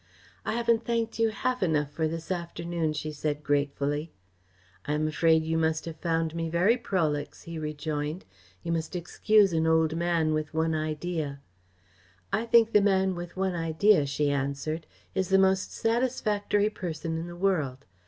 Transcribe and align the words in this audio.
"I 0.47 0.53
haven't 0.53 0.83
thanked 0.83 1.19
you 1.19 1.29
half 1.29 1.61
enough 1.61 1.91
for 1.91 2.07
this 2.07 2.31
afternoon," 2.31 2.93
she 2.93 3.11
said 3.11 3.43
gratefully. 3.43 4.11
"I 4.85 4.93
am 4.93 5.07
afraid 5.07 5.43
you 5.43 5.59
must 5.59 5.85
have 5.85 5.97
found 5.99 6.33
me 6.33 6.49
very 6.49 6.75
prolix," 6.75 7.43
he 7.43 7.59
rejoined. 7.59 8.25
"You 8.63 8.71
must 8.71 8.95
excuse 8.95 9.53
an 9.53 9.67
old 9.67 9.95
man 9.95 10.33
with 10.33 10.55
one 10.55 10.73
idea." 10.73 11.39
"I 12.33 12.47
think 12.47 12.71
the 12.71 12.81
man 12.81 13.13
with 13.13 13.37
one 13.37 13.53
idea," 13.53 14.07
she 14.07 14.31
answered, 14.31 14.87
"is 15.13 15.29
the 15.29 15.37
most 15.37 15.71
satisfactory 15.71 16.71
person 16.71 17.15
in 17.19 17.27
the 17.27 17.35
world. 17.35 17.85